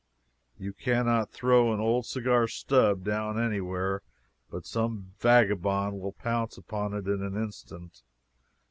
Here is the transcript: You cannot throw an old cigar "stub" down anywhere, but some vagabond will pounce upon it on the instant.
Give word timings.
You 0.57 0.73
cannot 0.73 1.29
throw 1.29 1.71
an 1.73 1.79
old 1.79 2.07
cigar 2.07 2.47
"stub" 2.47 3.03
down 3.03 3.37
anywhere, 3.39 4.01
but 4.49 4.65
some 4.65 5.11
vagabond 5.19 5.99
will 5.99 6.13
pounce 6.13 6.57
upon 6.57 6.95
it 6.95 7.05
on 7.07 7.19
the 7.19 7.39
instant. 7.39 8.01